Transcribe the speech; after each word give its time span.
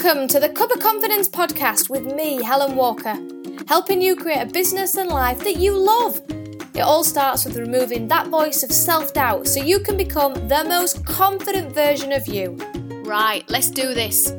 Welcome 0.00 0.28
to 0.28 0.38
the 0.38 0.48
Cuppa 0.48 0.80
Confidence 0.80 1.28
podcast 1.28 1.90
with 1.90 2.04
me, 2.04 2.40
Helen 2.40 2.76
Walker, 2.76 3.18
helping 3.66 4.00
you 4.00 4.14
create 4.14 4.40
a 4.40 4.46
business 4.46 4.96
and 4.96 5.10
life 5.10 5.40
that 5.40 5.56
you 5.56 5.76
love. 5.76 6.20
It 6.72 6.82
all 6.82 7.02
starts 7.02 7.44
with 7.44 7.56
removing 7.56 8.06
that 8.06 8.28
voice 8.28 8.62
of 8.62 8.70
self 8.70 9.12
doubt 9.12 9.48
so 9.48 9.60
you 9.60 9.80
can 9.80 9.96
become 9.96 10.34
the 10.46 10.62
most 10.68 11.04
confident 11.04 11.74
version 11.74 12.12
of 12.12 12.28
you. 12.28 12.50
Right, 13.04 13.42
let's 13.50 13.70
do 13.70 13.92
this. 13.92 14.30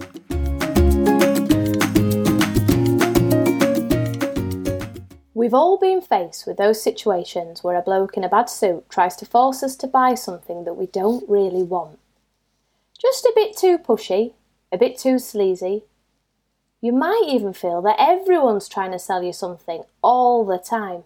We've 5.33 5.53
all 5.53 5.77
been 5.77 5.99
faced 5.99 6.47
with 6.47 6.55
those 6.55 6.81
situations 6.81 7.65
where 7.65 7.75
a 7.75 7.81
bloke 7.81 8.15
in 8.15 8.23
a 8.23 8.29
bad 8.29 8.49
suit 8.49 8.89
tries 8.89 9.17
to 9.17 9.25
force 9.25 9.61
us 9.61 9.75
to 9.75 9.87
buy 9.87 10.15
something 10.15 10.63
that 10.63 10.75
we 10.75 10.85
don't 10.85 11.29
really 11.29 11.63
want. 11.63 11.99
Just 12.97 13.25
a 13.25 13.33
bit 13.35 13.57
too 13.57 13.77
pushy, 13.77 14.35
a 14.71 14.77
bit 14.77 14.97
too 14.97 15.19
sleazy. 15.19 15.83
You 16.81 16.93
might 16.93 17.25
even 17.27 17.53
feel 17.53 17.81
that 17.81 17.99
everyone's 17.99 18.69
trying 18.69 18.91
to 18.91 18.99
sell 18.99 19.23
you 19.23 19.33
something 19.33 19.83
all 20.01 20.45
the 20.45 20.57
time. 20.57 21.03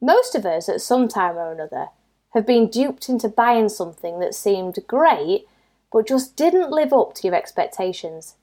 Most 0.00 0.34
of 0.34 0.46
us, 0.46 0.68
at 0.68 0.80
some 0.80 1.06
time 1.06 1.36
or 1.36 1.52
another, 1.52 1.88
have 2.34 2.46
been 2.46 2.68
duped 2.68 3.08
into 3.08 3.28
buying 3.28 3.68
something 3.68 4.20
that 4.20 4.34
seemed 4.34 4.78
great 4.86 5.46
but 5.92 6.08
just 6.08 6.36
didn't 6.36 6.70
live 6.70 6.92
up 6.92 7.14
to 7.14 7.26
your 7.26 7.36
expectations, 7.36 8.36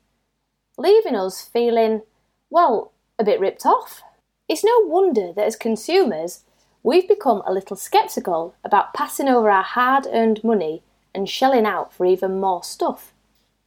leaving 0.77 1.15
us 1.15 1.41
feeling, 1.41 2.03
well, 2.49 2.91
a 3.17 3.23
bit 3.23 3.39
ripped 3.39 3.65
off. 3.65 4.03
It's 4.47 4.63
no 4.63 4.79
wonder 4.85 5.33
that 5.33 5.45
as 5.45 5.55
consumers, 5.55 6.43
we've 6.83 7.07
become 7.07 7.41
a 7.45 7.53
little 7.53 7.75
sceptical 7.75 8.53
about 8.63 8.93
passing 8.93 9.27
over 9.27 9.49
our 9.49 9.63
hard 9.63 10.05
earned 10.11 10.43
money 10.43 10.83
and 11.13 11.27
shelling 11.27 11.65
out 11.65 11.91
for 11.91 12.05
even 12.05 12.39
more 12.39 12.63
stuff. 12.63 13.13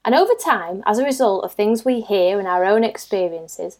And 0.05 0.15
over 0.15 0.35
time, 0.35 0.83
as 0.85 0.99
a 0.99 1.05
result 1.05 1.45
of 1.45 1.53
things 1.53 1.85
we 1.85 2.01
hear 2.01 2.39
and 2.39 2.49
our 2.49 2.65
own 2.65 2.83
experiences, 2.83 3.79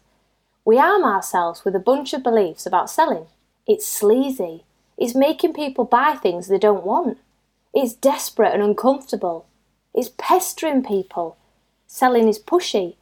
we 0.65 0.77
arm 0.77 1.03
ourselves 1.03 1.65
with 1.65 1.75
a 1.75 1.79
bunch 1.79 2.13
of 2.13 2.23
beliefs 2.23 2.65
about 2.65 2.89
selling. 2.89 3.27
It's 3.67 3.85
sleazy. 3.85 4.63
It's 4.97 5.15
making 5.15 5.53
people 5.53 5.83
buy 5.83 6.13
things 6.15 6.47
they 6.47 6.57
don't 6.57 6.85
want. 6.85 7.17
It's 7.73 7.93
desperate 7.93 8.53
and 8.53 8.63
uncomfortable. 8.63 9.45
It's 9.93 10.11
pestering 10.17 10.83
people. 10.83 11.37
Selling 11.87 12.27
is 12.29 12.39
pushy. 12.39 12.95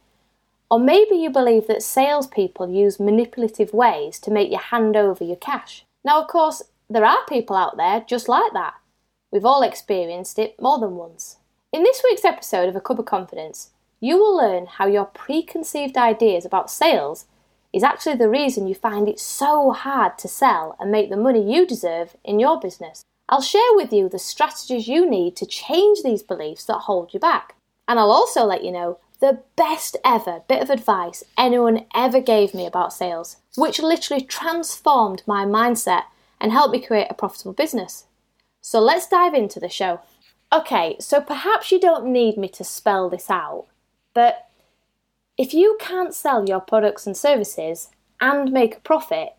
Or 0.70 0.80
maybe 0.80 1.14
you 1.14 1.30
believe 1.30 1.66
that 1.68 1.82
salespeople 1.82 2.70
use 2.70 2.98
manipulative 2.98 3.72
ways 3.72 4.18
to 4.20 4.30
make 4.30 4.50
you 4.50 4.58
hand 4.58 4.96
over 4.96 5.22
your 5.22 5.36
cash. 5.36 5.84
Now, 6.04 6.20
of 6.20 6.28
course, 6.28 6.62
there 6.88 7.04
are 7.04 7.24
people 7.28 7.54
out 7.54 7.76
there 7.76 8.04
just 8.06 8.28
like 8.28 8.52
that. 8.54 8.74
We've 9.30 9.44
all 9.44 9.62
experienced 9.62 10.38
it 10.38 10.60
more 10.60 10.78
than 10.78 10.96
once. 10.96 11.36
In 11.72 11.84
this 11.84 12.02
week's 12.04 12.26
episode 12.26 12.68
of 12.68 12.76
A 12.76 12.82
Cuppa 12.82 13.02
Confidence, 13.02 13.70
you 13.98 14.18
will 14.18 14.36
learn 14.36 14.66
how 14.66 14.86
your 14.86 15.06
preconceived 15.06 15.96
ideas 15.96 16.44
about 16.44 16.70
sales 16.70 17.24
is 17.72 17.82
actually 17.82 18.16
the 18.16 18.28
reason 18.28 18.66
you 18.66 18.74
find 18.74 19.08
it 19.08 19.18
so 19.18 19.70
hard 19.70 20.18
to 20.18 20.28
sell 20.28 20.76
and 20.78 20.92
make 20.92 21.08
the 21.08 21.16
money 21.16 21.40
you 21.40 21.66
deserve 21.66 22.14
in 22.24 22.38
your 22.38 22.60
business. 22.60 23.06
I'll 23.26 23.40
share 23.40 23.72
with 23.72 23.90
you 23.90 24.10
the 24.10 24.18
strategies 24.18 24.86
you 24.86 25.08
need 25.08 25.34
to 25.36 25.46
change 25.46 26.02
these 26.02 26.22
beliefs 26.22 26.66
that 26.66 26.80
hold 26.80 27.14
you 27.14 27.20
back. 27.20 27.54
And 27.88 27.98
I'll 27.98 28.12
also 28.12 28.44
let 28.44 28.62
you 28.62 28.70
know 28.70 28.98
the 29.20 29.40
best 29.56 29.96
ever 30.04 30.42
bit 30.46 30.60
of 30.60 30.68
advice 30.68 31.24
anyone 31.38 31.86
ever 31.94 32.20
gave 32.20 32.52
me 32.52 32.66
about 32.66 32.92
sales, 32.92 33.38
which 33.56 33.80
literally 33.80 34.22
transformed 34.22 35.22
my 35.26 35.46
mindset 35.46 36.02
and 36.38 36.52
helped 36.52 36.74
me 36.74 36.84
create 36.86 37.06
a 37.08 37.14
profitable 37.14 37.54
business. 37.54 38.04
So 38.60 38.78
let's 38.78 39.08
dive 39.08 39.32
into 39.32 39.58
the 39.58 39.70
show. 39.70 40.00
Okay, 40.52 40.96
so 41.00 41.20
perhaps 41.22 41.72
you 41.72 41.80
don't 41.80 42.04
need 42.06 42.36
me 42.36 42.46
to 42.48 42.62
spell 42.62 43.08
this 43.08 43.30
out, 43.30 43.66
but 44.12 44.48
if 45.38 45.54
you 45.54 45.78
can't 45.80 46.14
sell 46.14 46.46
your 46.46 46.60
products 46.60 47.06
and 47.06 47.16
services 47.16 47.88
and 48.20 48.52
make 48.52 48.76
a 48.76 48.80
profit, 48.80 49.30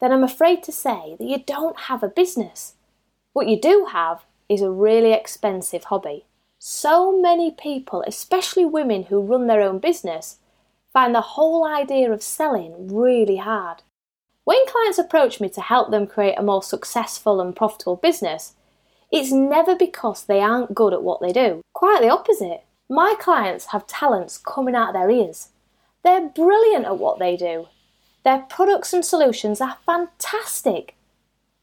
then 0.00 0.10
I'm 0.10 0.24
afraid 0.24 0.64
to 0.64 0.72
say 0.72 1.14
that 1.18 1.28
you 1.28 1.38
don't 1.38 1.78
have 1.82 2.02
a 2.02 2.08
business. 2.08 2.74
What 3.32 3.46
you 3.46 3.60
do 3.60 3.88
have 3.92 4.24
is 4.48 4.60
a 4.60 4.70
really 4.70 5.12
expensive 5.12 5.84
hobby. 5.84 6.24
So 6.58 7.16
many 7.16 7.52
people, 7.52 8.02
especially 8.04 8.64
women 8.64 9.04
who 9.04 9.20
run 9.20 9.46
their 9.46 9.62
own 9.62 9.78
business, 9.78 10.38
find 10.92 11.14
the 11.14 11.20
whole 11.20 11.64
idea 11.64 12.12
of 12.12 12.22
selling 12.22 12.92
really 12.92 13.36
hard. 13.36 13.82
When 14.42 14.66
clients 14.66 14.98
approach 14.98 15.40
me 15.40 15.48
to 15.50 15.60
help 15.60 15.90
them 15.90 16.08
create 16.08 16.34
a 16.36 16.42
more 16.42 16.62
successful 16.62 17.40
and 17.40 17.54
profitable 17.54 17.96
business, 17.96 18.54
it's 19.14 19.30
never 19.30 19.76
because 19.76 20.24
they 20.24 20.40
aren't 20.40 20.74
good 20.74 20.92
at 20.92 21.04
what 21.04 21.20
they 21.20 21.32
do. 21.32 21.62
Quite 21.72 22.00
the 22.00 22.08
opposite. 22.08 22.64
My 22.90 23.14
clients 23.16 23.66
have 23.66 23.86
talents 23.86 24.36
coming 24.36 24.74
out 24.74 24.88
of 24.88 24.94
their 24.94 25.08
ears. 25.08 25.50
They're 26.02 26.28
brilliant 26.30 26.84
at 26.84 26.98
what 26.98 27.20
they 27.20 27.36
do. 27.36 27.68
Their 28.24 28.40
products 28.40 28.92
and 28.92 29.04
solutions 29.04 29.60
are 29.60 29.78
fantastic. 29.86 30.96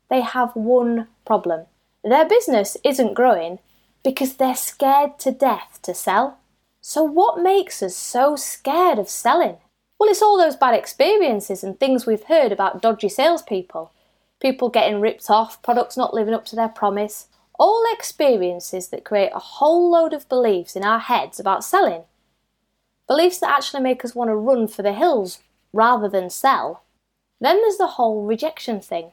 They 0.10 0.22
have 0.22 0.56
one 0.56 1.10
problem. 1.26 1.66
Their 2.06 2.24
business 2.26 2.78
isn't 2.86 3.16
growing 3.16 3.60
because 4.02 4.36
they're 4.36 4.56
scared 4.56 5.20
to 5.20 5.32
death 5.32 5.80
to 5.84 5.94
sell. 5.94 6.38
So, 6.80 7.04
what 7.04 7.44
makes 7.44 7.84
us 7.84 7.98
so 7.98 8.38
scared 8.38 8.98
of 8.98 9.10
selling? 9.10 9.58
Well, 10.00 10.10
it's 10.10 10.22
all 10.22 10.38
those 10.38 10.56
bad 10.56 10.74
experiences 10.74 11.66
and 11.66 11.78
things 11.78 12.06
we've 12.06 12.24
heard 12.24 12.54
about 12.54 12.82
dodgy 12.82 13.10
salespeople, 13.10 13.92
people 14.40 14.70
getting 14.70 15.02
ripped 15.02 15.30
off, 15.30 15.62
products 15.62 15.98
not 15.98 16.14
living 16.14 16.34
up 16.34 16.46
to 16.46 16.56
their 16.56 16.70
promise, 16.70 17.28
all 17.62 17.84
experiences 17.94 18.88
that 18.88 19.06
create 19.06 19.30
a 19.36 19.40
whole 19.40 19.92
load 19.92 20.14
of 20.14 20.28
beliefs 20.28 20.76
in 20.76 20.84
our 20.84 20.98
heads 20.98 21.40
about 21.40 21.64
selling. 21.64 22.02
Beliefs 23.08 23.38
that 23.38 23.52
actually 23.52 23.84
make 23.84 24.04
us 24.04 24.16
want 24.16 24.30
to 24.30 24.36
run 24.36 24.68
for 24.68 24.82
the 24.82 24.94
hills 24.94 25.38
rather 25.72 26.10
than 26.10 26.32
sell. 26.32 26.82
Then 27.40 27.58
there's 27.58 27.78
the 27.78 27.86
whole 27.86 28.26
rejection 28.26 28.82
thing. 28.82 29.12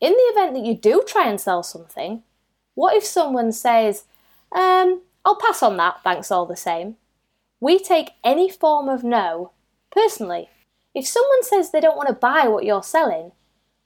In 0.00 0.12
the 0.12 0.32
event 0.32 0.54
that 0.54 0.64
you 0.64 0.76
do 0.76 1.02
try 1.04 1.28
and 1.28 1.40
sell 1.40 1.64
something, 1.64 2.22
what 2.74 2.94
if 2.94 3.04
someone 3.04 3.50
says, 3.50 4.04
um, 4.52 5.02
I'll 5.24 5.34
pass 5.34 5.60
on 5.60 5.76
that, 5.78 5.96
thanks 6.04 6.30
all 6.30 6.46
the 6.46 6.54
same? 6.54 6.94
We 7.58 7.80
take 7.80 8.10
any 8.22 8.48
form 8.48 8.88
of 8.88 9.02
no 9.02 9.50
personally. 9.90 10.48
If 10.94 11.08
someone 11.08 11.42
says 11.42 11.72
they 11.72 11.80
don't 11.80 11.96
want 11.96 12.08
to 12.08 12.14
buy 12.14 12.46
what 12.46 12.64
you're 12.64 12.84
selling, 12.84 13.32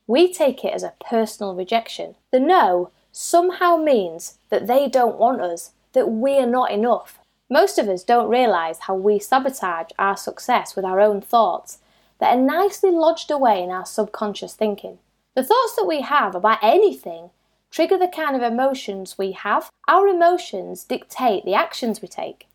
we 0.07 0.31
take 0.31 0.63
it 0.63 0.75
as 0.75 0.83
a 0.83 0.93
personal 1.01 1.55
rejection. 1.55 2.17
The 2.33 2.41
no 2.41 2.91
somehow 3.13 3.77
means 3.77 4.39
that 4.51 4.67
they 4.67 4.89
don't 4.89 5.19
want 5.19 5.41
us, 5.41 5.73
that 5.93 6.11
we 6.11 6.39
are 6.39 6.47
not 6.47 6.71
enough. 6.71 7.19
Most 7.51 7.79
of 7.79 7.89
us 7.89 8.05
don't 8.05 8.29
realise 8.29 8.81
how 8.81 8.95
we 8.95 9.19
sabotage 9.19 9.91
our 9.99 10.17
success 10.17 10.77
with 10.77 10.85
our 10.85 11.01
own 11.01 11.21
thoughts 11.21 11.79
that 12.19 12.37
are 12.37 12.41
nicely 12.41 12.91
lodged 12.91 13.31
away 13.31 13.63
in 13.63 13.71
our 13.71 13.87
subconscious 13.87 14.55
thinking. 14.55 14.99
The 15.35 15.45
thoughts 15.45 15.77
that 15.77 15.87
we 15.87 16.03
have 16.03 16.35
about 16.35 16.59
anything 16.63 17.31
trigger 17.71 17.99
the 17.99 18.09
kind 18.09 18.37
of 18.37 18.43
emotions 18.43 19.19
we 19.19 19.33
have. 19.33 19.71
Our 19.87 20.09
emotions 20.09 20.85
dictate 20.85 21.45
the 21.45 21.55
actions 21.55 22.01
we 22.01 22.09
take, 22.09 22.47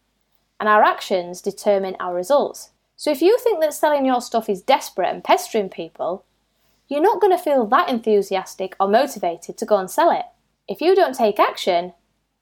and 0.60 0.68
our 0.68 0.84
actions 0.84 1.42
determine 1.42 1.96
our 2.00 2.14
results. 2.14 2.72
So 2.96 3.12
if 3.12 3.22
you 3.22 3.38
think 3.40 3.62
that 3.62 3.74
selling 3.74 4.06
your 4.06 4.22
stuff 4.22 4.50
is 4.50 4.62
desperate 4.62 5.10
and 5.10 5.24
pestering 5.24 5.70
people, 5.70 6.26
you're 6.88 7.02
not 7.02 7.22
going 7.22 7.36
to 7.36 7.44
feel 7.44 7.66
that 7.68 7.90
enthusiastic 7.90 8.76
or 8.80 8.88
motivated 8.88 9.58
to 9.58 9.66
go 9.66 9.78
and 9.78 9.90
sell 9.90 10.12
it. 10.12 10.26
If 10.74 10.82
you 10.82 10.96
don't 10.96 11.14
take 11.14 11.40
action, 11.40 11.94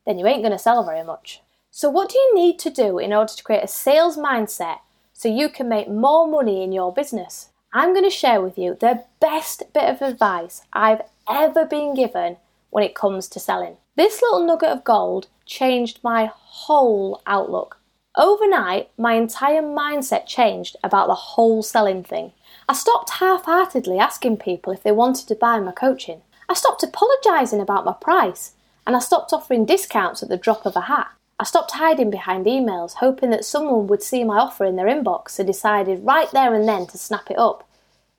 then 0.05 0.17
you 0.17 0.25
ain't 0.25 0.41
going 0.41 0.53
to 0.53 0.57
sell 0.57 0.85
very 0.85 1.03
much. 1.03 1.41
So, 1.69 1.89
what 1.89 2.07
do 2.07 2.17
you 2.17 2.33
need 2.33 2.59
to 2.59 2.69
do 2.69 2.97
in 2.97 3.11
order 3.11 3.33
to 3.33 3.43
create 3.43 3.65
a 3.65 3.67
sales 3.67 4.15
mindset 4.15 4.77
so 5.11 5.27
you 5.27 5.49
can 5.49 5.67
make 5.67 5.89
more 5.89 6.25
money 6.25 6.63
in 6.63 6.71
your 6.71 6.93
business? 6.93 7.49
I'm 7.73 7.91
going 7.91 8.05
to 8.05 8.09
share 8.09 8.39
with 8.39 8.57
you 8.57 8.77
the 8.79 9.03
best 9.19 9.63
bit 9.73 9.83
of 9.83 10.01
advice 10.01 10.61
I've 10.71 11.01
ever 11.29 11.65
been 11.65 11.93
given 11.93 12.37
when 12.69 12.85
it 12.85 12.95
comes 12.95 13.27
to 13.27 13.39
selling. 13.41 13.75
This 13.97 14.21
little 14.21 14.47
nugget 14.47 14.69
of 14.69 14.85
gold 14.85 15.27
changed 15.45 15.99
my 16.01 16.31
whole 16.33 17.21
outlook. 17.27 17.79
Overnight, 18.15 18.91
my 18.97 19.15
entire 19.15 19.61
mindset 19.61 20.25
changed 20.25 20.77
about 20.85 21.07
the 21.07 21.15
whole 21.15 21.63
selling 21.63 22.01
thing. 22.01 22.31
I 22.69 22.75
stopped 22.75 23.09
half 23.09 23.43
heartedly 23.43 23.99
asking 23.99 24.37
people 24.37 24.71
if 24.71 24.83
they 24.83 24.93
wanted 24.93 25.27
to 25.27 25.35
buy 25.35 25.59
my 25.59 25.73
coaching. 25.73 26.21
I 26.51 26.53
stopped 26.53 26.83
apologising 26.83 27.61
about 27.61 27.85
my 27.85 27.93
price, 27.93 28.55
and 28.85 28.93
I 28.93 28.99
stopped 28.99 29.31
offering 29.31 29.63
discounts 29.63 30.21
at 30.21 30.27
the 30.27 30.35
drop 30.35 30.65
of 30.65 30.75
a 30.75 30.81
hat. 30.81 31.09
I 31.39 31.45
stopped 31.45 31.71
hiding 31.71 32.11
behind 32.11 32.45
emails, 32.45 32.95
hoping 32.95 33.29
that 33.29 33.45
someone 33.45 33.87
would 33.87 34.03
see 34.03 34.25
my 34.25 34.37
offer 34.37 34.65
in 34.65 34.75
their 34.75 34.87
inbox 34.87 35.39
and 35.39 35.47
decided 35.47 36.03
right 36.03 36.29
there 36.31 36.53
and 36.53 36.67
then 36.67 36.87
to 36.87 36.97
snap 36.97 37.31
it 37.31 37.37
up, 37.37 37.65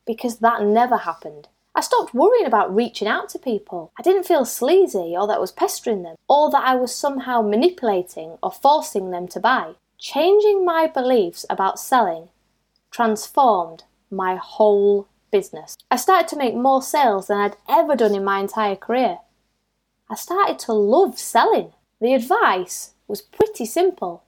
because 0.06 0.38
that 0.38 0.62
never 0.62 0.96
happened. 0.96 1.49
I 1.75 1.82
stopped 1.82 2.14
worrying 2.14 2.46
about 2.46 2.75
reaching 2.75 3.06
out 3.06 3.29
to 3.29 3.38
people. 3.38 3.93
I 3.99 4.02
didn't 4.02 4.25
feel 4.25 4.46
sleazy 4.46 5.14
or 5.14 5.26
that 5.26 5.37
I 5.37 5.38
was 5.38 5.52
pestering 5.52 6.02
them, 6.02 6.17
or 6.26 6.50
that 6.52 6.64
I 6.64 6.75
was 6.75 6.94
somehow 6.94 7.43
manipulating 7.43 8.38
or 8.43 8.50
forcing 8.50 9.11
them 9.11 9.28
to 9.28 9.40
buy. 9.40 9.75
Changing 9.99 10.64
my 10.64 10.87
beliefs 10.87 11.44
about 11.50 11.78
selling 11.78 12.31
transformed 12.90 13.85
my 14.11 14.37
whole 14.37 15.06
business. 15.32 15.76
I 15.90 15.96
started 15.96 16.29
to 16.29 16.37
make 16.37 16.55
more 16.55 16.82
sales 16.82 17.26
than 17.26 17.38
I'd 17.38 17.56
ever 17.69 17.96
done 17.96 18.14
in 18.14 18.23
my 18.23 18.38
entire 18.38 18.76
career. 18.76 19.19
I 20.08 20.14
started 20.14 20.61
to 20.61 20.73
love 20.73 21.19
selling. 21.19 21.73
The 22.00 22.14
advice 22.14 22.93
was 23.08 23.20
pretty 23.20 23.64
simple. 23.64 24.23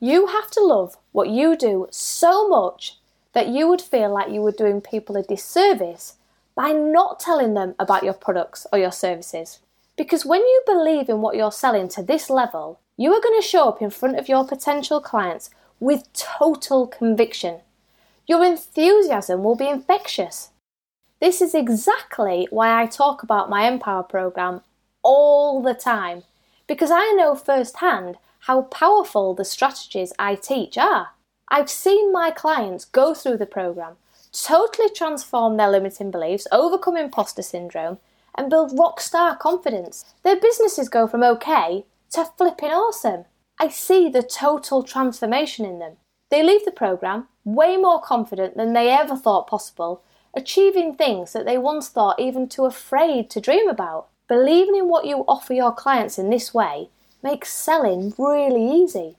You 0.00 0.28
have 0.28 0.50
to 0.52 0.60
love 0.60 0.96
what 1.12 1.28
you 1.28 1.56
do 1.56 1.88
so 1.90 2.48
much 2.48 2.96
that 3.32 3.48
you 3.48 3.68
would 3.68 3.82
feel 3.82 4.12
like 4.12 4.30
you 4.30 4.40
were 4.40 4.52
doing 4.52 4.80
people 4.80 5.16
a 5.16 5.22
disservice 5.22 6.14
by 6.54 6.72
not 6.72 7.20
telling 7.20 7.54
them 7.54 7.74
about 7.78 8.02
your 8.02 8.14
products 8.14 8.66
or 8.72 8.78
your 8.78 8.92
services. 8.92 9.60
Because 9.96 10.24
when 10.24 10.40
you 10.40 10.62
believe 10.66 11.08
in 11.08 11.20
what 11.20 11.36
you're 11.36 11.52
selling 11.52 11.88
to 11.88 12.02
this 12.02 12.30
level, 12.30 12.80
you 12.96 13.12
are 13.12 13.20
going 13.20 13.40
to 13.40 13.46
show 13.46 13.68
up 13.68 13.82
in 13.82 13.90
front 13.90 14.18
of 14.18 14.28
your 14.28 14.46
potential 14.46 15.00
clients 15.00 15.50
with 15.80 16.10
total 16.14 16.86
conviction. 16.86 17.60
Your 18.26 18.44
enthusiasm 18.44 19.44
will 19.44 19.54
be 19.54 19.68
infectious. 19.68 20.50
This 21.20 21.40
is 21.40 21.54
exactly 21.54 22.48
why 22.50 22.82
I 22.82 22.86
talk 22.86 23.22
about 23.22 23.48
my 23.48 23.68
Empower 23.68 24.02
program 24.02 24.62
all 25.02 25.62
the 25.62 25.74
time, 25.74 26.24
because 26.66 26.90
I 26.90 27.12
know 27.12 27.36
firsthand 27.36 28.16
how 28.40 28.62
powerful 28.62 29.34
the 29.34 29.44
strategies 29.44 30.12
I 30.18 30.34
teach 30.34 30.76
are. 30.76 31.10
I've 31.48 31.70
seen 31.70 32.12
my 32.12 32.32
clients 32.32 32.84
go 32.84 33.14
through 33.14 33.36
the 33.36 33.46
program, 33.46 33.94
totally 34.32 34.90
transform 34.90 35.56
their 35.56 35.70
limiting 35.70 36.10
beliefs, 36.10 36.48
overcome 36.50 36.96
imposter 36.96 37.42
syndrome, 37.42 37.98
and 38.36 38.50
build 38.50 38.76
rock 38.76 39.00
star 39.00 39.36
confidence. 39.36 40.04
Their 40.24 40.40
businesses 40.40 40.88
go 40.88 41.06
from 41.06 41.22
okay 41.22 41.86
to 42.10 42.24
flipping 42.36 42.70
awesome. 42.70 43.24
I 43.58 43.68
see 43.68 44.08
the 44.08 44.22
total 44.22 44.82
transformation 44.82 45.64
in 45.64 45.78
them. 45.78 45.96
They 46.30 46.42
leave 46.42 46.64
the 46.64 46.70
program 46.70 47.28
way 47.44 47.76
more 47.76 48.00
confident 48.00 48.56
than 48.56 48.72
they 48.72 48.90
ever 48.90 49.16
thought 49.16 49.46
possible, 49.46 50.02
achieving 50.34 50.94
things 50.94 51.32
that 51.32 51.46
they 51.46 51.56
once 51.56 51.88
thought 51.88 52.18
even 52.18 52.48
too 52.48 52.64
afraid 52.64 53.30
to 53.30 53.40
dream 53.40 53.68
about. 53.68 54.08
Believing 54.28 54.74
in 54.74 54.88
what 54.88 55.06
you 55.06 55.24
offer 55.28 55.54
your 55.54 55.72
clients 55.72 56.18
in 56.18 56.30
this 56.30 56.52
way 56.52 56.90
makes 57.22 57.52
selling 57.52 58.12
really 58.18 58.68
easy. 58.68 59.16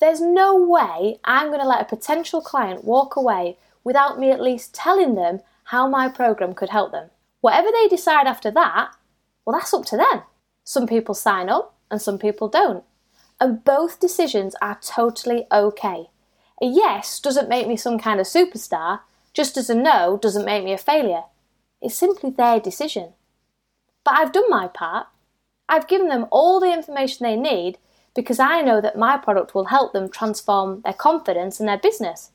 There's 0.00 0.20
no 0.20 0.56
way 0.56 1.18
I'm 1.24 1.48
going 1.48 1.60
to 1.60 1.68
let 1.68 1.82
a 1.82 1.84
potential 1.96 2.40
client 2.40 2.84
walk 2.84 3.16
away 3.16 3.58
without 3.84 4.18
me 4.18 4.30
at 4.30 4.40
least 4.40 4.74
telling 4.74 5.14
them 5.14 5.40
how 5.64 5.88
my 5.88 6.08
program 6.08 6.54
could 6.54 6.70
help 6.70 6.90
them. 6.90 7.10
Whatever 7.40 7.68
they 7.72 7.86
decide 7.86 8.26
after 8.26 8.50
that, 8.50 8.90
well, 9.44 9.56
that's 9.56 9.72
up 9.72 9.84
to 9.86 9.96
them. 9.96 10.22
Some 10.64 10.86
people 10.86 11.14
sign 11.14 11.48
up 11.48 11.76
and 11.90 12.02
some 12.02 12.18
people 12.18 12.48
don't. 12.48 12.84
And 13.40 13.64
both 13.64 14.00
decisions 14.00 14.56
are 14.60 14.78
totally 14.82 15.46
okay. 15.52 16.06
A 16.62 16.66
yes 16.66 17.20
doesn't 17.20 17.48
make 17.48 17.66
me 17.66 17.76
some 17.76 17.98
kind 17.98 18.20
of 18.20 18.26
superstar, 18.26 19.00
just 19.32 19.56
as 19.56 19.70
a 19.70 19.74
no 19.74 20.18
doesn't 20.20 20.44
make 20.44 20.64
me 20.64 20.72
a 20.72 20.78
failure. 20.78 21.24
It's 21.80 21.96
simply 21.96 22.30
their 22.30 22.60
decision. 22.60 23.14
But 24.04 24.14
I've 24.14 24.32
done 24.32 24.50
my 24.50 24.68
part. 24.68 25.06
I've 25.68 25.88
given 25.88 26.08
them 26.08 26.26
all 26.30 26.60
the 26.60 26.72
information 26.72 27.24
they 27.24 27.36
need 27.36 27.78
because 28.14 28.38
I 28.38 28.60
know 28.60 28.80
that 28.80 28.98
my 28.98 29.16
product 29.16 29.54
will 29.54 29.66
help 29.66 29.92
them 29.92 30.10
transform 30.10 30.82
their 30.82 30.92
confidence 30.92 31.60
and 31.60 31.68
their 31.68 31.78
business. 31.78 32.30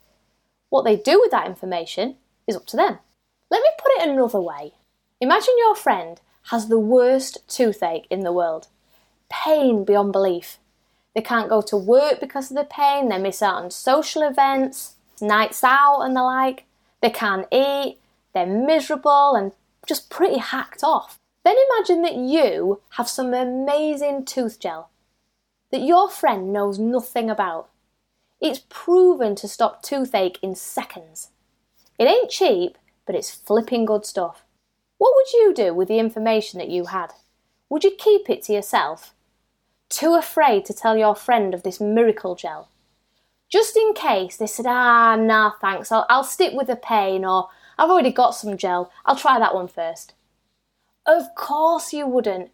What 0.69 0.83
they 0.83 0.95
do 0.95 1.19
with 1.19 1.31
that 1.31 1.48
information 1.48 2.16
is 2.48 2.56
up 2.56 2.66
to 2.68 2.78
them. 2.78 3.00
Let 3.51 3.62
me 3.62 3.69
put 3.78 3.92
it 3.98 4.10
another 4.10 4.42
way. 4.42 4.74
Imagine 5.21 5.54
your 5.60 5.75
friend 5.75 6.19
has 6.50 6.68
the 6.68 6.80
worst 6.80 7.48
toothache 7.48 8.07
in 8.10 8.21
the 8.21 8.33
world. 8.33 8.68
Pain 9.30 9.83
beyond 9.83 10.12
belief. 10.12 10.57
They 11.16 11.22
can't 11.22 11.50
go 11.50 11.62
to 11.62 11.78
work 11.78 12.20
because 12.20 12.52
of 12.52 12.58
the 12.58 12.66
pain, 12.66 13.10
they 13.10 13.18
miss 13.18 13.42
out 13.42 13.64
on 13.64 13.72
social 13.72 14.22
events, 14.22 14.96
nights 15.22 15.64
out, 15.64 16.02
and 16.02 16.16
the 16.16 16.22
like. 16.22 16.66
They 17.02 17.10
can't 17.10 17.48
eat, 17.52 17.98
they're 18.34 18.46
miserable 18.46 19.34
and 19.36 19.54
just 19.88 20.10
pretty 20.10 20.40
hacked 20.40 20.84
off. 20.84 21.20
Then 21.44 21.56
imagine 21.72 22.02
that 22.02 22.16
you 22.16 22.82
have 22.92 23.08
some 23.08 23.34
amazing 23.34 24.26
tooth 24.26 24.60
gel 24.60 24.90
that 25.72 25.82
your 25.82 26.10
friend 26.10 26.52
knows 26.52 26.78
nothing 26.78 27.30
about. 27.30 27.70
It's 28.42 28.64
proven 28.70 29.36
to 29.36 29.48
stop 29.48 29.82
toothache 29.82 30.40
in 30.42 30.56
seconds. 30.56 31.30
It 31.98 32.06
ain't 32.06 32.30
cheap, 32.30 32.78
but 33.06 33.16
it's 33.16 33.32
flipping 33.34 33.86
good 33.86 34.06
stuff. 34.06 34.44
What 34.98 35.14
would 35.16 35.34
you 35.34 35.54
do 35.54 35.74
with 35.74 35.88
the 35.88 36.00
information 36.00 36.60
that 36.60 36.70
you 36.70 36.86
had? 36.86 37.14
Would 37.70 37.84
you 37.84 37.96
keep 37.98 38.30
it 38.30 38.44
to 38.44 38.54
yourself? 38.54 39.15
Too 39.95 40.15
afraid 40.15 40.65
to 40.65 40.74
tell 40.74 40.97
your 40.97 41.15
friend 41.15 41.53
of 41.53 41.63
this 41.63 41.80
miracle 41.80 42.36
gel? 42.36 42.68
Just 43.50 43.77
in 43.77 43.94
case 43.94 44.36
they 44.36 44.45
said, 44.45 44.65
ah, 44.68 45.15
nah, 45.15 45.53
thanks, 45.62 45.89
I'll, 45.89 46.06
I'll 46.09 46.25
stick 46.25 46.51
with 46.53 46.68
the 46.68 46.75
pain, 46.75 47.24
or 47.24 47.47
I've 47.77 47.89
already 47.89 48.12
got 48.12 48.31
some 48.31 48.57
gel, 48.57 48.92
I'll 49.06 49.15
try 49.15 49.39
that 49.39 49.56
one 49.56 49.69
first. 49.69 50.13
Of 51.06 51.33
course 51.38 51.94
you 51.94 52.07
wouldn't. 52.07 52.51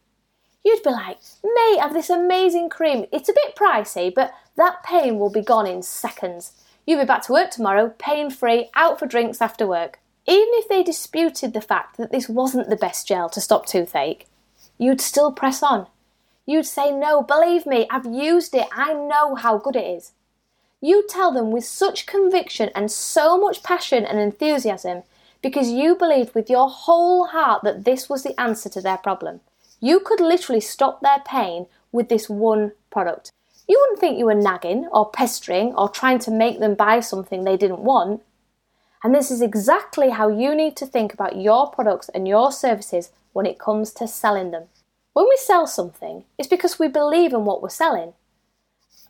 You'd 0.63 0.83
be 0.83 0.91
like, 0.91 1.17
mate, 1.43 1.79
I 1.79 1.81
have 1.81 1.93
this 1.93 2.11
amazing 2.11 2.69
cream. 2.69 3.07
It's 3.11 3.29
a 3.29 3.33
bit 3.33 3.55
pricey, 3.55 4.13
but 4.13 4.35
that 4.55 4.83
pain 4.83 5.17
will 5.17 5.31
be 5.31 5.41
gone 5.41 5.65
in 5.65 5.81
seconds. 5.81 6.53
You'll 6.85 7.01
be 7.01 7.07
back 7.07 7.23
to 7.23 7.31
work 7.31 7.49
tomorrow, 7.49 7.91
pain 7.97 8.29
free, 8.29 8.69
out 8.75 8.99
for 8.99 9.07
drinks 9.07 9.41
after 9.41 9.65
work. 9.65 9.97
Even 10.27 10.49
if 10.51 10.69
they 10.69 10.83
disputed 10.83 11.53
the 11.53 11.61
fact 11.61 11.97
that 11.97 12.11
this 12.11 12.29
wasn't 12.29 12.69
the 12.69 12.75
best 12.75 13.07
gel 13.07 13.31
to 13.31 13.41
stop 13.41 13.65
toothache, 13.65 14.27
you'd 14.77 15.01
still 15.01 15.31
press 15.31 15.63
on. 15.63 15.87
You'd 16.45 16.65
say, 16.65 16.91
No, 16.91 17.21
believe 17.21 17.65
me, 17.65 17.87
I've 17.89 18.05
used 18.05 18.55
it, 18.55 18.67
I 18.71 18.93
know 18.93 19.35
how 19.35 19.57
good 19.57 19.75
it 19.75 19.85
is. 19.85 20.13
You 20.81 21.05
tell 21.07 21.31
them 21.31 21.51
with 21.51 21.65
such 21.65 22.07
conviction 22.07 22.71
and 22.73 22.91
so 22.91 23.39
much 23.39 23.61
passion 23.61 24.03
and 24.03 24.19
enthusiasm 24.19 25.03
because 25.41 25.69
you 25.69 25.95
believed 25.95 26.33
with 26.33 26.49
your 26.49 26.69
whole 26.69 27.25
heart 27.25 27.63
that 27.63 27.85
this 27.85 28.09
was 28.09 28.23
the 28.23 28.39
answer 28.39 28.69
to 28.69 28.81
their 28.81 28.97
problem. 28.97 29.41
You 29.79 29.99
could 29.99 30.19
literally 30.19 30.61
stop 30.61 31.01
their 31.01 31.19
pain 31.25 31.67
with 31.91 32.09
this 32.09 32.29
one 32.29 32.71
product. 32.89 33.31
You 33.67 33.79
wouldn't 33.79 33.99
think 33.99 34.17
you 34.17 34.25
were 34.25 34.35
nagging 34.35 34.87
or 34.91 35.09
pestering 35.09 35.73
or 35.75 35.87
trying 35.87 36.19
to 36.19 36.31
make 36.31 36.59
them 36.59 36.75
buy 36.75 36.99
something 36.99 37.43
they 37.43 37.57
didn't 37.57 37.79
want. 37.79 38.21
And 39.03 39.15
this 39.15 39.31
is 39.31 39.41
exactly 39.41 40.09
how 40.09 40.29
you 40.29 40.53
need 40.53 40.75
to 40.77 40.85
think 40.85 41.13
about 41.13 41.41
your 41.41 41.71
products 41.71 42.09
and 42.09 42.27
your 42.27 42.51
services 42.51 43.11
when 43.33 43.45
it 43.45 43.59
comes 43.59 43.91
to 43.93 44.07
selling 44.07 44.51
them. 44.51 44.65
When 45.13 45.25
we 45.25 45.37
sell 45.37 45.67
something, 45.67 46.23
it's 46.37 46.47
because 46.47 46.79
we 46.79 46.87
believe 46.87 47.33
in 47.33 47.45
what 47.45 47.61
we're 47.61 47.69
selling. 47.69 48.13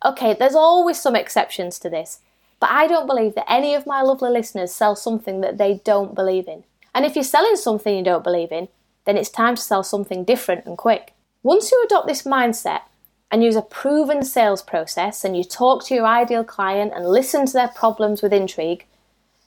Okay, 0.04 0.34
there's 0.34 0.54
always 0.54 1.00
some 1.00 1.14
exceptions 1.14 1.78
to 1.78 1.88
this, 1.88 2.20
but 2.58 2.70
I 2.70 2.88
don't 2.88 3.06
believe 3.06 3.34
that 3.36 3.50
any 3.50 3.74
of 3.74 3.86
my 3.86 4.02
lovely 4.02 4.30
listeners 4.30 4.72
sell 4.72 4.96
something 4.96 5.40
that 5.42 5.58
they 5.58 5.80
don't 5.84 6.14
believe 6.14 6.48
in. 6.48 6.64
And 6.94 7.04
if 7.04 7.14
you're 7.14 7.24
selling 7.24 7.56
something 7.56 7.96
you 7.96 8.02
don't 8.02 8.24
believe 8.24 8.50
in, 8.50 8.68
then 9.04 9.16
it's 9.16 9.30
time 9.30 9.54
to 9.56 9.62
sell 9.62 9.82
something 9.82 10.24
different 10.24 10.66
and 10.66 10.76
quick. 10.76 11.14
Once 11.42 11.70
you 11.70 11.82
adopt 11.84 12.06
this 12.06 12.22
mindset 12.22 12.82
and 13.30 13.42
use 13.42 13.56
a 13.56 13.62
proven 13.62 14.24
sales 14.24 14.62
process 14.62 15.24
and 15.24 15.36
you 15.36 15.42
talk 15.44 15.84
to 15.84 15.94
your 15.94 16.06
ideal 16.06 16.44
client 16.44 16.92
and 16.94 17.06
listen 17.06 17.46
to 17.46 17.52
their 17.52 17.68
problems 17.68 18.22
with 18.22 18.32
intrigue, 18.32 18.86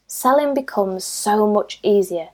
selling 0.07 0.53
becomes 0.53 1.03
so 1.03 1.47
much 1.47 1.79
easier. 1.83 2.29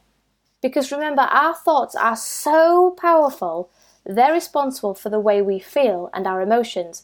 Because 0.62 0.92
remember, 0.92 1.24
our 1.24 1.56
thoughts 1.56 1.96
are 1.96 2.16
so 2.16 2.92
powerful, 2.92 3.70
they're 4.06 4.34
responsible 4.34 4.94
for 4.94 5.10
the 5.10 5.20
way 5.20 5.42
we 5.42 5.60
feel 5.60 6.10
and 6.14 6.26
our 6.26 6.42
emotions, 6.42 7.04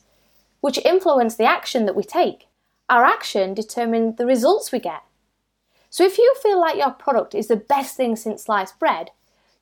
which 0.62 0.80
influence 0.80 1.36
the 1.36 1.46
action 1.46 1.86
that 1.86 1.96
we 1.96 2.04
take. 2.04 2.48
Our 2.90 3.04
action 3.04 3.54
determines 3.54 4.18
the 4.18 4.26
results 4.26 4.72
we 4.72 4.80
get. 4.80 5.04
So 5.90 6.04
if 6.04 6.18
you 6.18 6.34
feel 6.42 6.60
like 6.60 6.78
your 6.78 6.92
product 6.92 7.36
is 7.36 7.48
the 7.48 7.56
best 7.56 7.96
thing 7.96 8.16
since 8.16 8.44
sliced 8.44 8.80
bread, 8.80 9.12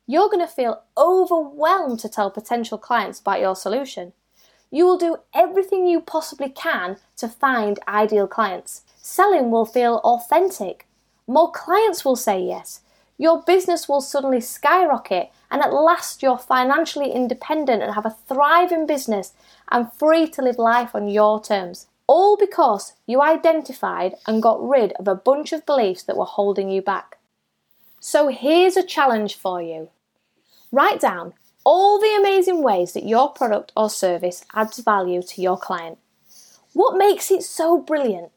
you're 0.06 0.28
going 0.28 0.46
to 0.46 0.52
feel 0.52 0.82
overwhelmed 0.96 1.98
to 2.00 2.08
tell 2.08 2.30
potential 2.30 2.78
clients 2.78 3.20
about 3.20 3.40
your 3.40 3.56
solution. 3.56 4.12
You 4.70 4.84
will 4.84 4.98
do 4.98 5.18
everything 5.34 5.86
you 5.86 6.00
possibly 6.00 6.48
can 6.48 6.96
to 7.16 7.28
find 7.28 7.78
ideal 7.88 8.26
clients. 8.26 8.82
Selling 8.96 9.50
will 9.50 9.66
feel 9.66 10.00
authentic. 10.04 10.86
More 11.26 11.50
clients 11.50 12.04
will 12.04 12.16
say 12.16 12.40
yes. 12.40 12.80
Your 13.18 13.42
business 13.42 13.88
will 13.88 14.00
suddenly 14.00 14.40
skyrocket, 14.40 15.30
and 15.50 15.62
at 15.62 15.72
last 15.72 16.22
you're 16.22 16.38
financially 16.38 17.10
independent 17.10 17.82
and 17.82 17.94
have 17.94 18.06
a 18.06 18.16
thriving 18.28 18.86
business 18.86 19.32
and 19.70 19.92
free 19.92 20.28
to 20.28 20.42
live 20.42 20.58
life 20.58 20.94
on 20.94 21.08
your 21.08 21.42
terms. 21.42 21.86
All 22.06 22.36
because 22.36 22.92
you 23.06 23.22
identified 23.22 24.14
and 24.26 24.42
got 24.42 24.62
rid 24.62 24.92
of 24.92 25.08
a 25.08 25.14
bunch 25.14 25.52
of 25.52 25.66
beliefs 25.66 26.02
that 26.04 26.16
were 26.16 26.24
holding 26.24 26.70
you 26.70 26.82
back. 26.82 27.18
So 28.00 28.28
here's 28.28 28.76
a 28.76 28.86
challenge 28.86 29.34
for 29.34 29.60
you. 29.60 29.90
Write 30.70 31.00
down 31.00 31.34
all 31.64 31.98
the 31.98 32.14
amazing 32.16 32.62
ways 32.62 32.92
that 32.92 33.08
your 33.08 33.32
product 33.32 33.72
or 33.76 33.90
service 33.90 34.44
adds 34.54 34.78
value 34.78 35.22
to 35.22 35.42
your 35.42 35.58
client. 35.58 35.98
What 36.74 36.96
makes 36.96 37.30
it 37.30 37.42
so 37.42 37.80
brilliant? 37.80 38.30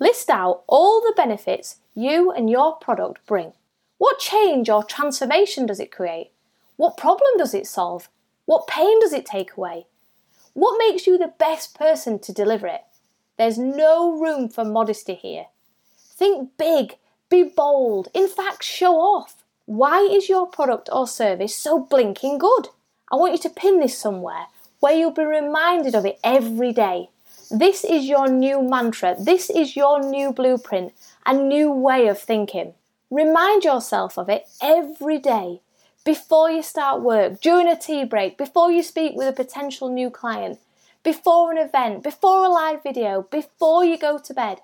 List 0.00 0.30
out 0.30 0.64
all 0.66 1.00
the 1.00 1.12
benefits 1.14 1.76
you 1.94 2.30
and 2.30 2.48
your 2.48 2.76
product 2.76 3.24
bring. 3.26 3.52
What 3.98 4.18
change 4.18 4.70
or 4.70 4.82
transformation 4.82 5.66
does 5.66 5.80
it 5.80 5.92
create? 5.92 6.30
What 6.76 6.96
problem 6.96 7.30
does 7.36 7.52
it 7.52 7.66
solve? 7.66 8.08
What 8.46 8.66
pain 8.66 9.00
does 9.00 9.12
it 9.12 9.26
take 9.26 9.56
away? 9.56 9.86
What 10.54 10.78
makes 10.78 11.06
you 11.06 11.18
the 11.18 11.34
best 11.38 11.78
person 11.78 12.18
to 12.20 12.32
deliver 12.32 12.66
it? 12.66 12.82
There's 13.36 13.58
no 13.58 14.18
room 14.18 14.48
for 14.48 14.64
modesty 14.64 15.14
here. 15.14 15.46
Think 15.96 16.50
big, 16.58 16.96
be 17.28 17.44
bold, 17.44 18.08
in 18.12 18.28
fact, 18.28 18.64
show 18.64 18.96
off. 18.96 19.44
Why 19.66 20.00
is 20.00 20.28
your 20.28 20.46
product 20.46 20.88
or 20.92 21.06
service 21.06 21.56
so 21.56 21.78
blinking 21.78 22.38
good? 22.38 22.68
I 23.12 23.16
want 23.16 23.32
you 23.32 23.38
to 23.38 23.50
pin 23.50 23.80
this 23.80 23.96
somewhere 23.96 24.46
where 24.80 24.94
you'll 24.94 25.12
be 25.12 25.24
reminded 25.24 25.94
of 25.94 26.04
it 26.04 26.18
every 26.24 26.72
day. 26.72 27.10
This 27.52 27.82
is 27.82 28.04
your 28.04 28.28
new 28.28 28.62
mantra. 28.62 29.16
This 29.18 29.50
is 29.50 29.74
your 29.74 30.00
new 30.00 30.32
blueprint, 30.32 30.92
a 31.26 31.34
new 31.34 31.72
way 31.72 32.06
of 32.06 32.16
thinking. 32.16 32.74
Remind 33.10 33.64
yourself 33.64 34.16
of 34.16 34.28
it 34.28 34.48
every 34.62 35.18
day 35.18 35.60
before 36.04 36.48
you 36.48 36.62
start 36.62 37.02
work, 37.02 37.40
during 37.40 37.66
a 37.66 37.76
tea 37.76 38.04
break, 38.04 38.38
before 38.38 38.70
you 38.70 38.84
speak 38.84 39.16
with 39.16 39.26
a 39.26 39.32
potential 39.32 39.88
new 39.88 40.10
client, 40.10 40.60
before 41.02 41.50
an 41.50 41.58
event, 41.58 42.04
before 42.04 42.44
a 42.44 42.48
live 42.48 42.84
video, 42.84 43.22
before 43.32 43.84
you 43.84 43.98
go 43.98 44.16
to 44.16 44.32
bed. 44.32 44.60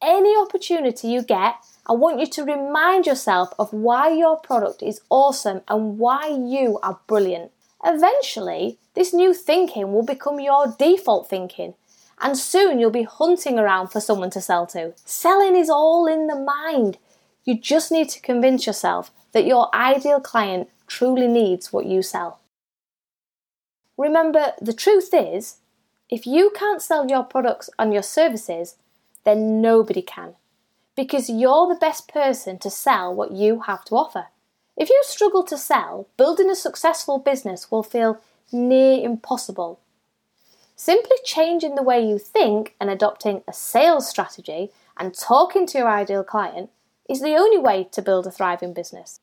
Any 0.00 0.34
opportunity 0.34 1.08
you 1.08 1.20
get, 1.20 1.56
I 1.84 1.92
want 1.92 2.20
you 2.20 2.26
to 2.26 2.44
remind 2.44 3.04
yourself 3.04 3.52
of 3.58 3.70
why 3.70 4.14
your 4.14 4.38
product 4.38 4.82
is 4.82 5.02
awesome 5.10 5.60
and 5.68 5.98
why 5.98 6.28
you 6.28 6.78
are 6.82 7.00
brilliant. 7.06 7.52
Eventually, 7.84 8.78
this 8.94 9.12
new 9.12 9.34
thinking 9.34 9.92
will 9.92 10.06
become 10.06 10.40
your 10.40 10.74
default 10.78 11.28
thinking, 11.28 11.74
and 12.20 12.36
soon 12.36 12.78
you'll 12.78 12.90
be 12.90 13.02
hunting 13.02 13.58
around 13.58 13.88
for 13.88 14.00
someone 14.00 14.30
to 14.30 14.40
sell 14.40 14.66
to. 14.68 14.92
Selling 15.04 15.56
is 15.56 15.70
all 15.70 16.06
in 16.06 16.26
the 16.26 16.36
mind. 16.36 16.98
You 17.44 17.58
just 17.58 17.90
need 17.90 18.08
to 18.10 18.20
convince 18.20 18.66
yourself 18.66 19.10
that 19.32 19.46
your 19.46 19.74
ideal 19.74 20.20
client 20.20 20.68
truly 20.86 21.28
needs 21.28 21.72
what 21.72 21.86
you 21.86 22.02
sell. 22.02 22.40
Remember, 23.96 24.52
the 24.60 24.72
truth 24.72 25.10
is, 25.12 25.58
if 26.08 26.26
you 26.26 26.50
can't 26.54 26.82
sell 26.82 27.08
your 27.08 27.22
products 27.22 27.70
and 27.78 27.92
your 27.92 28.02
services, 28.02 28.76
then 29.24 29.60
nobody 29.60 30.02
can, 30.02 30.34
because 30.96 31.30
you're 31.30 31.68
the 31.68 31.78
best 31.78 32.08
person 32.08 32.58
to 32.58 32.70
sell 32.70 33.14
what 33.14 33.32
you 33.32 33.60
have 33.60 33.84
to 33.84 33.94
offer. 33.94 34.26
If 34.76 34.88
you 34.88 35.00
struggle 35.04 35.42
to 35.44 35.58
sell, 35.58 36.08
building 36.16 36.50
a 36.50 36.54
successful 36.54 37.18
business 37.18 37.70
will 37.70 37.82
feel 37.82 38.20
near 38.50 39.04
impossible. 39.04 39.78
Simply 40.82 41.18
changing 41.24 41.74
the 41.74 41.82
way 41.82 42.00
you 42.02 42.18
think 42.18 42.74
and 42.80 42.88
adopting 42.88 43.42
a 43.46 43.52
sales 43.52 44.08
strategy 44.08 44.70
and 44.96 45.12
talking 45.12 45.66
to 45.66 45.76
your 45.76 45.90
ideal 45.90 46.24
client 46.24 46.70
is 47.06 47.20
the 47.20 47.34
only 47.34 47.58
way 47.58 47.86
to 47.92 48.00
build 48.00 48.26
a 48.26 48.30
thriving 48.30 48.72
business. 48.72 49.20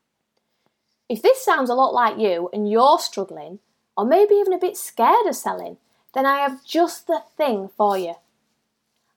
If 1.08 1.20
this 1.20 1.44
sounds 1.44 1.68
a 1.68 1.74
lot 1.74 1.92
like 1.92 2.16
you 2.16 2.48
and 2.52 2.70
you're 2.70 3.00
struggling, 3.00 3.58
or 3.96 4.04
maybe 4.04 4.36
even 4.36 4.52
a 4.52 4.58
bit 4.58 4.76
scared 4.76 5.26
of 5.26 5.34
selling, 5.34 5.78
then 6.14 6.24
I 6.24 6.38
have 6.38 6.64
just 6.64 7.08
the 7.08 7.22
thing 7.36 7.68
for 7.76 7.98
you. 7.98 8.14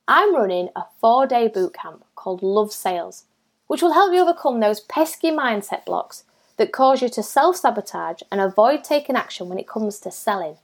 I'm 0.08 0.36
running 0.36 0.70
a 0.76 0.86
four 1.00 1.28
day 1.28 1.48
bootcamp 1.48 2.02
called 2.16 2.42
Love 2.42 2.72
Sales, 2.72 3.26
which 3.68 3.84
will 3.84 3.94
help 3.94 4.16
you 4.16 4.22
overcome 4.22 4.62
those 4.62 4.80
pesky 4.80 5.30
mindset 5.30 5.86
blocks 5.86 6.24
that 6.58 6.72
cause 6.72 7.04
you 7.04 7.10
to 7.10 7.22
self 7.22 7.58
sabotage 7.58 8.24
and 8.32 8.42
avoid 8.42 8.84
taking 8.84 9.16
action 9.16 9.48
when 9.48 9.60
it 9.60 9.68
comes 9.68 10.00
to 10.00 10.10
selling. 10.10 10.58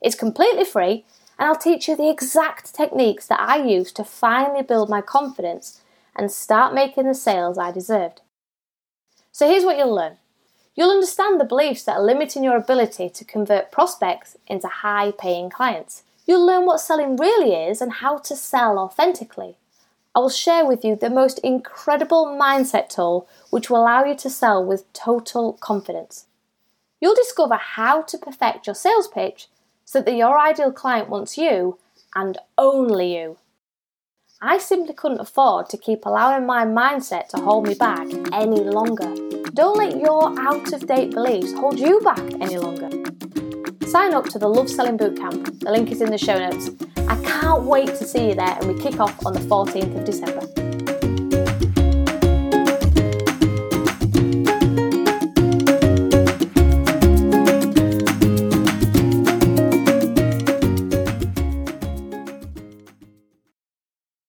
It's 0.00 0.14
completely 0.14 0.64
free, 0.64 1.04
and 1.38 1.48
I'll 1.48 1.56
teach 1.56 1.88
you 1.88 1.96
the 1.96 2.10
exact 2.10 2.74
techniques 2.74 3.26
that 3.26 3.40
I 3.40 3.56
used 3.56 3.96
to 3.96 4.04
finally 4.04 4.62
build 4.62 4.88
my 4.88 5.00
confidence 5.00 5.80
and 6.16 6.30
start 6.30 6.74
making 6.74 7.06
the 7.06 7.14
sales 7.14 7.58
I 7.58 7.72
deserved. 7.72 8.20
So 9.32 9.48
here's 9.48 9.64
what 9.64 9.76
you'll 9.76 9.94
learn. 9.94 10.18
You'll 10.76 10.90
understand 10.90 11.40
the 11.40 11.44
beliefs 11.44 11.84
that 11.84 11.96
are 11.96 12.02
limiting 12.02 12.44
your 12.44 12.56
ability 12.56 13.08
to 13.10 13.24
convert 13.24 13.72
prospects 13.72 14.36
into 14.46 14.68
high 14.68 15.12
paying 15.12 15.50
clients. 15.50 16.02
You'll 16.26 16.46
learn 16.46 16.66
what 16.66 16.80
selling 16.80 17.16
really 17.16 17.52
is 17.54 17.80
and 17.80 17.94
how 17.94 18.18
to 18.18 18.34
sell 18.34 18.78
authentically. 18.78 19.56
I 20.14 20.20
will 20.20 20.30
share 20.30 20.64
with 20.64 20.84
you 20.84 20.94
the 20.94 21.10
most 21.10 21.38
incredible 21.40 22.26
mindset 22.26 22.88
tool 22.88 23.28
which 23.50 23.68
will 23.68 23.82
allow 23.82 24.04
you 24.04 24.14
to 24.16 24.30
sell 24.30 24.64
with 24.64 24.90
total 24.92 25.54
confidence. 25.54 26.26
You'll 27.00 27.14
discover 27.16 27.56
how 27.56 28.02
to 28.02 28.18
perfect 28.18 28.66
your 28.66 28.74
sales 28.74 29.08
pitch 29.08 29.48
so 29.84 30.00
that 30.00 30.14
your 30.14 30.38
ideal 30.38 30.72
client 30.72 31.08
wants 31.08 31.36
you 31.36 31.78
and 32.14 32.38
only 32.56 33.16
you. 33.16 33.38
I 34.40 34.58
simply 34.58 34.94
couldn't 34.94 35.20
afford 35.20 35.68
to 35.70 35.78
keep 35.78 36.04
allowing 36.04 36.44
my 36.44 36.64
mindset 36.64 37.28
to 37.28 37.38
hold 37.38 37.66
me 37.66 37.74
back 37.74 38.06
any 38.32 38.60
longer. 38.60 39.14
Don't 39.54 39.78
let 39.78 39.98
your 39.98 40.38
out 40.38 40.72
of 40.72 40.86
date 40.86 41.12
beliefs 41.12 41.52
hold 41.52 41.78
you 41.78 42.00
back 42.00 42.20
any 42.40 42.58
longer. 42.58 42.90
Sign 43.86 44.12
up 44.12 44.28
to 44.30 44.38
the 44.38 44.48
Love 44.48 44.68
Selling 44.68 44.98
Bootcamp. 44.98 45.60
The 45.60 45.70
link 45.70 45.90
is 45.90 46.02
in 46.02 46.10
the 46.10 46.18
show 46.18 46.38
notes. 46.38 46.70
I 47.08 47.16
can't 47.22 47.62
wait 47.62 47.86
to 47.86 48.04
see 48.04 48.28
you 48.28 48.34
there 48.34 48.58
and 48.60 48.74
we 48.74 48.80
kick 48.82 49.00
off 49.00 49.24
on 49.24 49.32
the 49.32 49.40
14th 49.40 49.98
of 49.98 50.04
December. 50.04 50.53